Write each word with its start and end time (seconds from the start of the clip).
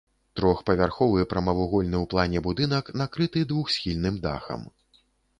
Трохпавярховы 0.39 1.25
прамавугольны 1.33 1.97
ў 2.03 2.09
плане 2.13 2.41
будынак 2.47 2.89
накрыты 3.01 3.43
двухсхільным 3.51 4.17
дахам. 4.25 4.65